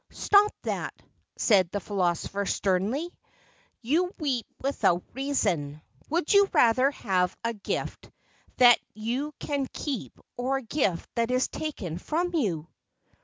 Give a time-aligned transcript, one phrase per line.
[0.09, 0.95] "Stop that,"
[1.37, 3.13] said the philosopher sternly;
[3.83, 8.09] "you weep without reason; would you rather have a gift
[8.57, 12.67] that you can keep or a gift that is taken from you?"